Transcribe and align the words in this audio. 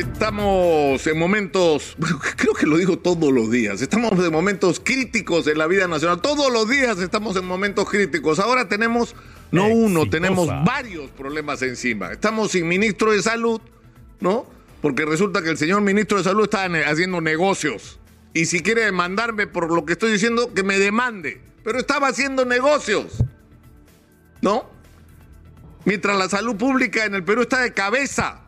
Estamos 0.00 1.06
en 1.06 1.18
momentos, 1.18 1.94
creo 2.36 2.54
que 2.54 2.64
lo 2.64 2.78
digo 2.78 2.98
todos 2.98 3.30
los 3.30 3.50
días, 3.50 3.82
estamos 3.82 4.12
en 4.12 4.32
momentos 4.32 4.80
críticos 4.82 5.46
en 5.46 5.58
la 5.58 5.66
vida 5.66 5.88
nacional. 5.88 6.22
Todos 6.22 6.50
los 6.50 6.70
días 6.70 6.98
estamos 7.00 7.36
en 7.36 7.44
momentos 7.44 7.90
críticos. 7.90 8.38
Ahora 8.38 8.66
tenemos, 8.66 9.14
no 9.50 9.66
uno, 9.66 10.08
tenemos 10.08 10.48
varios 10.64 11.10
problemas 11.10 11.60
encima. 11.60 12.12
Estamos 12.12 12.52
sin 12.52 12.66
ministro 12.66 13.12
de 13.12 13.22
salud, 13.22 13.60
¿no? 14.20 14.46
Porque 14.80 15.04
resulta 15.04 15.42
que 15.42 15.50
el 15.50 15.58
señor 15.58 15.82
ministro 15.82 16.16
de 16.16 16.24
salud 16.24 16.44
está 16.44 16.64
haciendo 16.86 17.20
negocios. 17.20 18.00
Y 18.32 18.46
si 18.46 18.62
quiere 18.62 18.86
demandarme 18.86 19.48
por 19.48 19.70
lo 19.70 19.84
que 19.84 19.92
estoy 19.92 20.12
diciendo, 20.12 20.54
que 20.54 20.62
me 20.62 20.78
demande. 20.78 21.42
Pero 21.62 21.78
estaba 21.78 22.08
haciendo 22.08 22.46
negocios, 22.46 23.22
¿no? 24.40 24.64
Mientras 25.84 26.16
la 26.16 26.30
salud 26.30 26.56
pública 26.56 27.04
en 27.04 27.14
el 27.14 27.22
Perú 27.22 27.42
está 27.42 27.60
de 27.60 27.74
cabeza 27.74 28.46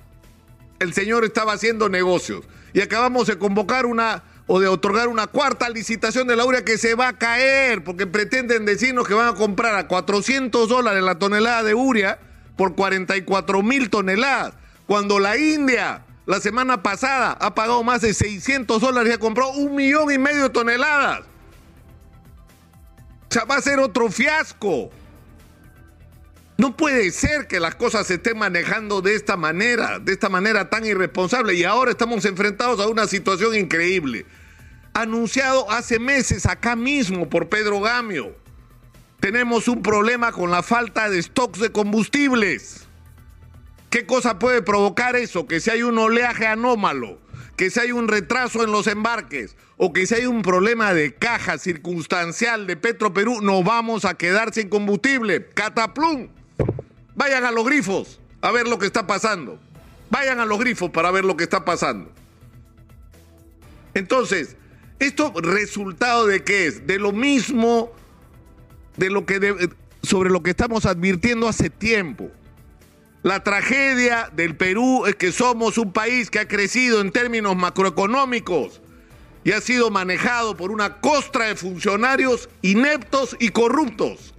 el 0.83 0.93
señor 0.93 1.25
estaba 1.25 1.53
haciendo 1.53 1.89
negocios. 1.89 2.45
Y 2.73 2.81
acabamos 2.81 3.27
de 3.27 3.39
convocar 3.39 3.87
una 3.87 4.25
o 4.47 4.61
de 4.61 4.69
otorgar 4.69 5.09
una 5.09 5.29
cuarta 5.29 5.69
licitación 5.69 6.27
de 6.27 6.37
la 6.37 6.45
urea 6.45 6.65
que 6.65 6.77
se 6.77 6.95
va 6.95 7.09
a 7.09 7.19
caer 7.19 7.85
porque 7.85 8.07
pretenden 8.07 8.67
decirnos 8.67 9.07
que 9.07 9.15
van 9.15 9.29
a 9.29 9.35
comprar 9.35 9.75
a 9.77 9.89
400 9.89 10.69
dólares 10.69 11.03
la 11.03 11.19
tonelada 11.19 11.63
de 11.63 11.75
urea 11.75 12.19
por 12.57 12.75
44 12.75 13.63
mil 13.63 13.89
toneladas. 13.89 14.55
Cuando 14.87 15.19
la 15.19 15.39
India 15.39 16.05
la 16.27 16.41
semana 16.41 16.83
pasada 16.83 17.37
ha 17.41 17.55
pagado 17.55 17.83
más 17.83 18.01
de 18.01 18.15
600 18.15 18.81
dólares 18.81 19.11
y 19.11 19.15
ha 19.15 19.19
comprado 19.19 19.53
un 19.53 19.75
millón 19.75 20.13
y 20.13 20.19
medio 20.19 20.45
de 20.45 20.51
toneladas. 20.51 21.21
O 23.29 23.33
sea, 23.33 23.45
va 23.45 23.57
a 23.57 23.63
ser 23.63 23.81
otro 23.81 24.11
fiasco. 24.11 24.91
No 26.63 26.77
puede 26.77 27.11
ser 27.11 27.49
que 27.49 27.59
las 27.59 27.75
cosas 27.75 28.07
se 28.07 28.15
estén 28.15 28.39
manejando 28.39 29.03
de 29.03 29.17
esta 29.17 29.37
manera, 29.37 29.99
de 29.99 30.13
esta 30.13 30.29
manera 30.29 30.71
tan 30.71 30.87
irresponsable. 30.87 31.55
Y 31.55 31.65
ahora 31.65 31.91
estamos 31.91 32.25
enfrentados 32.25 32.79
a 32.79 32.87
una 32.87 33.09
situación 33.09 33.57
increíble. 33.57 34.27
Anunciado 34.95 35.69
hace 35.73 35.99
meses 35.99 36.47
acá 36.47 36.77
mismo 36.77 37.29
por 37.29 37.49
Pedro 37.49 37.81
Gamio. 37.81 38.37
Tenemos 39.19 39.67
un 39.67 39.83
problema 39.83 40.31
con 40.31 40.53
la 40.53 40.63
falta 40.63 41.11
de 41.11 41.21
stocks 41.21 41.59
de 41.59 41.73
combustibles. 41.73 42.87
¿Qué 43.91 44.07
cosa 44.07 44.39
puede 44.39 44.63
provocar 44.63 45.17
eso? 45.17 45.49
Que 45.49 45.59
si 45.59 45.69
hay 45.69 45.83
un 45.83 45.99
oleaje 45.99 46.47
anómalo, 46.47 47.19
que 47.57 47.71
si 47.71 47.81
hay 47.81 47.91
un 47.91 48.07
retraso 48.07 48.63
en 48.63 48.71
los 48.71 48.87
embarques 48.87 49.57
o 49.79 49.93
que 49.93 50.07
si 50.07 50.15
hay 50.15 50.27
un 50.27 50.43
problema 50.43 50.95
de 50.95 51.13
caja 51.13 51.59
circunstancial 51.59 52.69
de 52.69 52.77
Petro 52.77 53.13
Perú, 53.13 53.41
nos 53.43 53.65
vamos 53.65 54.05
a 54.05 54.15
quedar 54.15 54.55
sin 54.55 54.69
combustible. 54.69 55.49
Cataplum. 55.49 56.29
Vayan 57.23 57.45
a 57.45 57.53
los 57.53 57.65
grifos 57.65 58.19
a 58.41 58.51
ver 58.51 58.67
lo 58.67 58.81
que 58.81 58.87
está 58.87 59.07
pasando. 59.07 59.57
Vayan 60.11 60.41
a 60.41 60.45
los 60.45 60.59
grifos 60.59 60.91
para 60.91 61.13
ver 61.13 61.25
lo 61.25 61.37
que 61.37 61.45
está 61.45 61.65
pasando. 61.65 62.11
Entonces, 63.95 64.57
¿esto 64.99 65.33
resultado 65.37 66.27
de 66.27 66.43
qué 66.43 66.67
es? 66.67 66.85
De 66.85 66.99
lo 66.99 67.13
mismo 67.13 67.93
de 68.97 69.09
lo 69.09 69.25
que 69.25 69.71
sobre 70.03 70.31
lo 70.31 70.43
que 70.43 70.51
estamos 70.51 70.85
advirtiendo 70.85 71.47
hace 71.47 71.71
tiempo. 71.71 72.29
La 73.23 73.45
tragedia 73.45 74.29
del 74.35 74.57
Perú 74.57 75.07
es 75.07 75.15
que 75.15 75.31
somos 75.31 75.79
un 75.79 75.93
país 75.93 76.29
que 76.29 76.41
ha 76.41 76.49
crecido 76.49 77.01
en 77.01 77.13
términos 77.13 77.55
macroeconómicos 77.55 78.83
y 79.45 79.53
ha 79.53 79.61
sido 79.61 79.91
manejado 79.91 80.57
por 80.57 80.73
una 80.73 81.01
costra 81.01 81.45
de 81.45 81.55
funcionarios 81.55 82.49
ineptos 82.63 83.37
y 83.39 83.51
corruptos. 83.51 84.35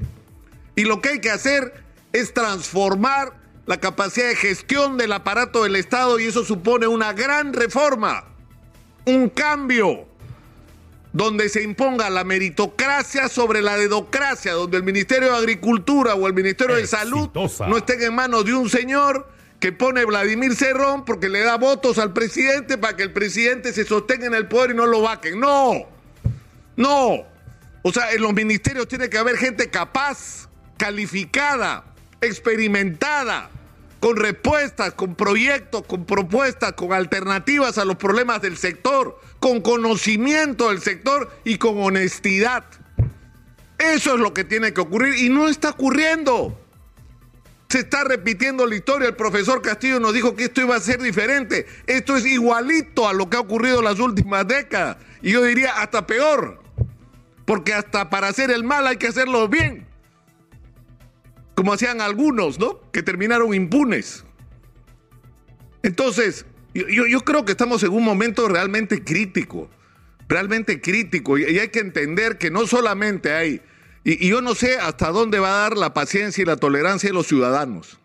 Y 0.76 0.84
lo 0.84 1.00
que 1.00 1.10
hay 1.10 1.22
que 1.22 1.32
hacer 1.32 1.83
es 2.14 2.34
transformar 2.34 3.34
la 3.66 3.80
capacidad 3.80 4.28
de 4.28 4.36
gestión 4.36 4.98
del 4.98 5.12
aparato 5.12 5.64
del 5.64 5.76
Estado 5.76 6.20
y 6.20 6.26
eso 6.26 6.46
supone 6.46 6.88
una 6.88 7.14
gran 7.14 7.54
reforma, 7.54 8.26
un 9.06 9.30
cambio 9.30 10.08
donde 11.12 11.48
se 11.48 11.62
imponga 11.62 12.10
la 12.10 12.24
meritocracia 12.24 13.30
sobre 13.30 13.62
la 13.62 13.78
dedocracia, 13.78 14.54
donde 14.54 14.78
el 14.78 14.84
Ministerio 14.84 15.32
de 15.32 15.38
Agricultura 15.38 16.16
o 16.16 16.28
el 16.28 16.34
Ministerio 16.34 16.76
de 16.76 16.88
Salud 16.88 17.30
no 17.34 17.78
estén 17.78 18.02
en 18.02 18.16
manos 18.16 18.46
de 18.46 18.54
un 18.54 18.70
señor 18.70 19.30
que 19.60 19.72
pone 19.72 20.04
Vladimir 20.04 20.56
Cerrón 20.56 21.06
porque 21.06 21.30
le 21.30 21.42
da 21.42 21.56
votos 21.58 21.98
al 21.98 22.12
presidente 22.12 22.78
para 22.78 22.98
que 22.98 23.04
el 23.04 23.14
presidente 23.14 23.72
se 23.72 23.86
sostenga 23.86 24.26
en 24.26 24.34
el 24.34 24.48
poder 24.48 24.72
y 24.72 24.74
no 24.74 24.88
lo 24.88 25.02
vaquen. 25.02 25.40
No, 25.40 25.88
no. 26.76 27.26
O 27.84 27.94
sea, 27.94 28.12
en 28.12 28.22
los 28.22 28.34
ministerios 28.34 28.88
tiene 28.88 29.10
que 29.10 29.18
haber 29.18 29.38
gente 29.38 29.70
capaz, 29.70 30.50
calificada, 30.78 31.93
experimentada, 32.26 33.50
con 34.00 34.18
respuestas, 34.18 34.94
con 34.94 35.16
proyectos, 35.16 35.84
con 35.84 36.06
propuestas, 36.06 36.74
con 36.74 36.92
alternativas 36.92 37.78
a 37.78 37.86
los 37.86 37.96
problemas 37.96 38.42
del 38.42 38.58
sector, 38.58 39.20
con 39.40 39.62
conocimiento 39.62 40.70
del 40.70 40.82
sector 40.82 41.32
y 41.46 41.58
con 41.58 41.82
honestidad. 41.82 42.66
Eso 43.78 44.16
es 44.16 44.20
lo 44.20 44.34
que 44.34 44.44
tiene 44.44 44.74
que 44.74 44.82
ocurrir 44.82 45.16
y 45.16 45.30
no 45.30 45.48
está 45.48 45.70
ocurriendo. 45.70 46.60
Se 47.70 47.80
está 47.80 48.04
repitiendo 48.04 48.68
la 48.68 48.76
historia. 48.76 49.08
El 49.08 49.16
profesor 49.16 49.62
Castillo 49.62 50.00
nos 50.00 50.14
dijo 50.14 50.36
que 50.36 50.44
esto 50.44 50.62
iba 50.62 50.76
a 50.76 50.80
ser 50.80 51.02
diferente. 51.02 51.66
Esto 51.88 52.18
es 52.18 52.26
igualito 52.26 53.08
a 53.08 53.14
lo 53.14 53.30
que 53.30 53.38
ha 53.38 53.40
ocurrido 53.40 53.80
en 53.80 53.86
las 53.86 54.00
últimas 54.00 54.48
décadas. 54.48 54.98
Y 55.22 55.32
yo 55.32 55.44
diría 55.44 55.82
hasta 55.82 56.06
peor. 56.06 56.62
Porque 57.46 57.74
hasta 57.74 58.10
para 58.10 58.28
hacer 58.28 58.52
el 58.52 58.64
mal 58.64 58.86
hay 58.86 58.98
que 58.98 59.08
hacerlo 59.08 59.48
bien 59.48 59.93
como 61.56 61.74
hacían 61.74 62.02
algunos, 62.02 62.60
¿no? 62.60 62.80
Que 62.92 63.04
terminaron 63.04 63.54
impunes. 63.54 64.24
Entonces, 65.84 66.46
yo, 66.74 67.20
creo 67.22 67.46
que 67.46 67.52
estamos 67.52 67.84
en 67.84 67.92
un 67.92 68.04
momento 68.04 68.48
realmente 68.48 69.04
crítico, 69.04 69.70
realmente 70.28 70.82
crítico, 70.82 71.38
y, 71.38 71.44
hay 71.44 71.68
que 71.70 71.80
entender 71.80 72.38
que 72.38 72.50
no 72.50 72.66
solamente 72.66 73.34
hay, 73.34 73.62
y, 74.04 74.26
y 74.26 74.30
yo 74.30 74.42
no 74.42 74.56
sé 74.56 74.78
hasta 74.78 75.12
dónde 75.12 75.40
va 75.40 75.50
a 75.50 75.62
dar 75.62 75.78
la 75.78 75.94
paciencia 75.94 76.42
y 76.42 76.46
la 76.46 76.58
tolerancia 76.58 77.10
de 77.10 77.14
los 77.14 77.28
ciudadanos, 77.28 78.00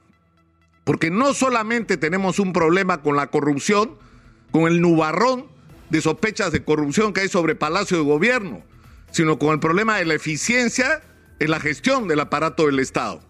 porque 0.84 1.10
no 1.10 1.32
solamente 1.34 1.96
tenemos 1.96 2.38
un 2.38 2.52
problema 2.52 3.00
con 3.02 3.16
la 3.16 3.28
corrupción, 3.28 3.96
con 4.50 4.66
el 4.66 4.80
nubarrón 4.80 5.46
de 5.90 6.00
sospechas 6.00 6.52
de 6.52 6.64
corrupción 6.64 7.12
que 7.12 7.22
hay 7.22 7.28
sobre 7.28 7.54
Palacio 7.54 7.96
de 7.96 8.04
Gobierno, 8.04 8.62
sino 9.10 9.38
con 9.38 9.50
el 9.50 9.60
problema 9.60 9.96
de 9.96 10.04
la 10.04 10.14
eficiencia 10.14 11.00
en 11.38 11.50
la 11.50 11.60
gestión 11.60 12.08
del 12.08 12.20
aparato 12.20 12.66
del 12.66 12.80
Estado. 12.80 13.27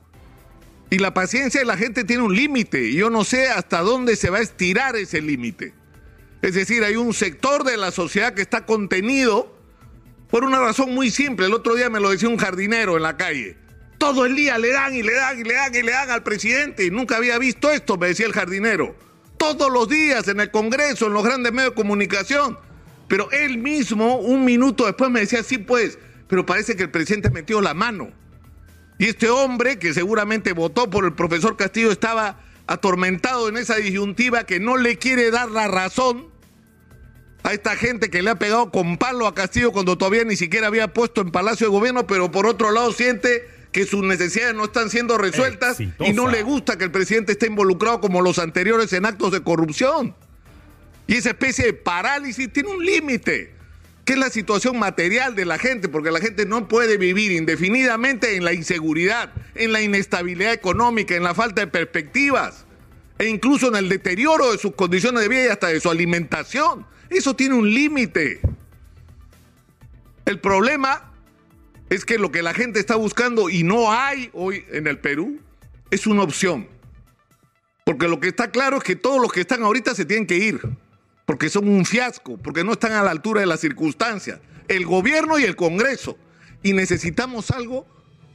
Y 0.90 0.98
la 0.98 1.12
paciencia 1.12 1.60
de 1.60 1.66
la 1.66 1.76
gente 1.76 2.04
tiene 2.04 2.22
un 2.22 2.34
límite. 2.34 2.92
Yo 2.92 3.10
no 3.10 3.24
sé 3.24 3.48
hasta 3.48 3.80
dónde 3.80 4.16
se 4.16 4.30
va 4.30 4.38
a 4.38 4.42
estirar 4.42 4.96
ese 4.96 5.20
límite. 5.20 5.74
Es 6.40 6.54
decir, 6.54 6.84
hay 6.84 6.96
un 6.96 7.12
sector 7.12 7.64
de 7.64 7.76
la 7.76 7.90
sociedad 7.90 8.32
que 8.32 8.42
está 8.42 8.64
contenido 8.64 9.54
por 10.30 10.44
una 10.44 10.60
razón 10.60 10.94
muy 10.94 11.10
simple. 11.10 11.46
El 11.46 11.54
otro 11.54 11.74
día 11.74 11.90
me 11.90 12.00
lo 12.00 12.10
decía 12.10 12.28
un 12.28 12.38
jardinero 12.38 12.96
en 12.96 13.02
la 13.02 13.16
calle. 13.16 13.56
Todo 13.98 14.24
el 14.24 14.36
día 14.36 14.56
le 14.58 14.72
dan 14.72 14.94
y 14.94 15.02
le 15.02 15.14
dan 15.14 15.38
y 15.38 15.44
le 15.44 15.54
dan 15.54 15.74
y 15.74 15.82
le 15.82 15.92
dan 15.92 16.10
al 16.10 16.22
presidente. 16.22 16.86
Y 16.86 16.90
nunca 16.90 17.16
había 17.16 17.38
visto 17.38 17.70
esto, 17.70 17.98
me 17.98 18.08
decía 18.08 18.26
el 18.26 18.32
jardinero. 18.32 18.94
Todos 19.36 19.70
los 19.70 19.88
días 19.88 20.26
en 20.28 20.40
el 20.40 20.50
Congreso, 20.50 21.06
en 21.06 21.12
los 21.12 21.24
grandes 21.24 21.52
medios 21.52 21.72
de 21.72 21.76
comunicación. 21.76 22.58
Pero 23.08 23.30
él 23.32 23.58
mismo, 23.58 24.18
un 24.18 24.44
minuto 24.44 24.86
después, 24.86 25.10
me 25.10 25.20
decía, 25.20 25.42
sí, 25.42 25.58
pues, 25.58 25.98
pero 26.28 26.46
parece 26.46 26.76
que 26.76 26.84
el 26.84 26.90
presidente 26.90 27.30
metió 27.30 27.60
la 27.60 27.74
mano. 27.74 28.12
Y 28.98 29.06
este 29.06 29.30
hombre, 29.30 29.78
que 29.78 29.94
seguramente 29.94 30.52
votó 30.52 30.90
por 30.90 31.04
el 31.04 31.12
profesor 31.12 31.56
Castillo, 31.56 31.92
estaba 31.92 32.40
atormentado 32.66 33.48
en 33.48 33.56
esa 33.56 33.76
disyuntiva 33.76 34.44
que 34.44 34.60
no 34.60 34.76
le 34.76 34.98
quiere 34.98 35.30
dar 35.30 35.50
la 35.50 35.68
razón 35.68 36.26
a 37.44 37.52
esta 37.52 37.76
gente 37.76 38.10
que 38.10 38.22
le 38.22 38.30
ha 38.30 38.38
pegado 38.38 38.70
con 38.70 38.98
palo 38.98 39.26
a 39.26 39.34
Castillo 39.34 39.72
cuando 39.72 39.96
todavía 39.96 40.24
ni 40.24 40.36
siquiera 40.36 40.66
había 40.66 40.92
puesto 40.92 41.20
en 41.20 41.30
Palacio 41.30 41.68
de 41.68 41.70
Gobierno, 41.70 42.06
pero 42.06 42.30
por 42.30 42.46
otro 42.46 42.72
lado 42.72 42.92
siente 42.92 43.48
que 43.72 43.86
sus 43.86 44.02
necesidades 44.02 44.54
no 44.54 44.64
están 44.64 44.90
siendo 44.90 45.16
resueltas 45.16 45.78
y 45.80 46.12
no 46.12 46.28
le 46.28 46.42
gusta 46.42 46.76
que 46.76 46.84
el 46.84 46.90
presidente 46.90 47.32
esté 47.32 47.46
involucrado 47.46 48.00
como 48.00 48.20
los 48.20 48.38
anteriores 48.38 48.92
en 48.92 49.06
actos 49.06 49.30
de 49.30 49.42
corrupción. 49.42 50.14
Y 51.06 51.14
esa 51.14 51.30
especie 51.30 51.66
de 51.66 51.72
parálisis 51.72 52.52
tiene 52.52 52.70
un 52.70 52.84
límite 52.84 53.54
que 54.08 54.14
es 54.14 54.18
la 54.18 54.30
situación 54.30 54.78
material 54.78 55.34
de 55.34 55.44
la 55.44 55.58
gente, 55.58 55.90
porque 55.90 56.10
la 56.10 56.18
gente 56.18 56.46
no 56.46 56.66
puede 56.66 56.96
vivir 56.96 57.30
indefinidamente 57.30 58.36
en 58.36 58.44
la 58.46 58.54
inseguridad, 58.54 59.34
en 59.54 59.70
la 59.70 59.82
inestabilidad 59.82 60.54
económica, 60.54 61.14
en 61.14 61.24
la 61.24 61.34
falta 61.34 61.60
de 61.60 61.66
perspectivas, 61.66 62.64
e 63.18 63.26
incluso 63.28 63.68
en 63.68 63.76
el 63.76 63.90
deterioro 63.90 64.50
de 64.50 64.56
sus 64.56 64.74
condiciones 64.74 65.20
de 65.20 65.28
vida 65.28 65.44
y 65.44 65.48
hasta 65.48 65.66
de 65.66 65.78
su 65.78 65.90
alimentación. 65.90 66.86
Eso 67.10 67.36
tiene 67.36 67.54
un 67.54 67.68
límite. 67.68 68.40
El 70.24 70.40
problema 70.40 71.12
es 71.90 72.06
que 72.06 72.16
lo 72.16 72.32
que 72.32 72.40
la 72.40 72.54
gente 72.54 72.80
está 72.80 72.96
buscando 72.96 73.50
y 73.50 73.62
no 73.62 73.92
hay 73.92 74.30
hoy 74.32 74.64
en 74.70 74.86
el 74.86 74.98
Perú 75.00 75.38
es 75.90 76.06
una 76.06 76.22
opción. 76.22 76.66
Porque 77.84 78.08
lo 78.08 78.20
que 78.20 78.28
está 78.28 78.50
claro 78.50 78.78
es 78.78 78.84
que 78.84 78.96
todos 78.96 79.20
los 79.20 79.30
que 79.30 79.42
están 79.42 79.62
ahorita 79.62 79.94
se 79.94 80.06
tienen 80.06 80.26
que 80.26 80.38
ir 80.38 80.62
porque 81.28 81.50
son 81.50 81.68
un 81.68 81.84
fiasco, 81.84 82.38
porque 82.38 82.64
no 82.64 82.72
están 82.72 82.92
a 82.92 83.02
la 83.02 83.10
altura 83.10 83.42
de 83.42 83.46
las 83.46 83.60
circunstancias, 83.60 84.40
el 84.66 84.86
gobierno 84.86 85.38
y 85.38 85.44
el 85.44 85.56
Congreso. 85.56 86.16
Y 86.62 86.72
necesitamos 86.72 87.50
algo 87.50 87.86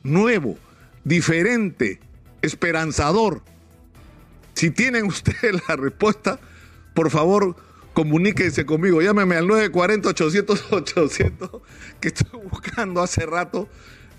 nuevo, 0.04 0.60
diferente, 1.04 2.00
esperanzador. 2.44 3.42
Si 4.54 4.70
tienen 4.70 5.06
ustedes 5.08 5.60
la 5.68 5.76
respuesta, 5.76 6.40
por 6.94 7.10
favor, 7.10 7.56
comuníquense 7.94 8.64
conmigo. 8.64 9.02
Llámeme 9.02 9.38
al 9.38 9.48
940-800-800, 9.48 11.62
que 12.00 12.10
estoy 12.10 12.42
buscando 12.48 13.02
hace 13.02 13.26
rato 13.26 13.68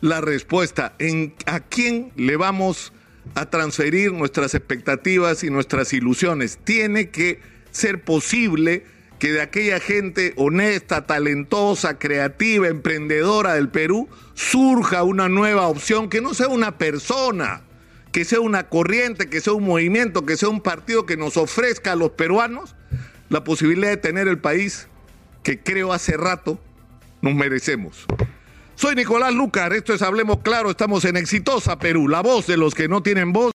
la 0.00 0.20
respuesta. 0.20 0.96
En, 0.98 1.32
¿A 1.46 1.60
quién 1.60 2.10
le 2.16 2.36
vamos 2.36 2.92
a 3.36 3.48
transferir 3.48 4.12
nuestras 4.12 4.56
expectativas 4.56 5.44
y 5.44 5.50
nuestras 5.50 5.92
ilusiones? 5.92 6.58
Tiene 6.64 7.10
que 7.10 7.53
ser 7.74 8.02
posible 8.02 8.84
que 9.18 9.32
de 9.32 9.42
aquella 9.42 9.80
gente 9.80 10.32
honesta, 10.36 11.06
talentosa, 11.06 11.98
creativa, 11.98 12.68
emprendedora 12.68 13.54
del 13.54 13.68
Perú, 13.68 14.08
surja 14.34 15.02
una 15.02 15.28
nueva 15.28 15.66
opción 15.66 16.08
que 16.08 16.20
no 16.20 16.34
sea 16.34 16.48
una 16.48 16.78
persona, 16.78 17.62
que 18.12 18.24
sea 18.24 18.40
una 18.40 18.68
corriente, 18.68 19.28
que 19.28 19.40
sea 19.40 19.52
un 19.52 19.64
movimiento, 19.64 20.24
que 20.24 20.36
sea 20.36 20.48
un 20.48 20.60
partido 20.60 21.04
que 21.04 21.16
nos 21.16 21.36
ofrezca 21.36 21.92
a 21.92 21.96
los 21.96 22.10
peruanos 22.12 22.76
la 23.28 23.44
posibilidad 23.44 23.90
de 23.90 23.96
tener 23.96 24.28
el 24.28 24.38
país 24.38 24.88
que 25.42 25.58
creo 25.58 25.92
hace 25.92 26.16
rato 26.16 26.60
nos 27.22 27.34
merecemos. 27.34 28.06
Soy 28.76 28.94
Nicolás 28.94 29.32
Lucar, 29.32 29.72
esto 29.72 29.94
es 29.94 30.02
Hablemos 30.02 30.38
Claro, 30.42 30.70
estamos 30.70 31.04
en 31.04 31.16
Exitosa 31.16 31.78
Perú, 31.78 32.08
la 32.08 32.22
voz 32.22 32.46
de 32.46 32.56
los 32.56 32.74
que 32.74 32.88
no 32.88 33.02
tienen 33.02 33.32
voz. 33.32 33.52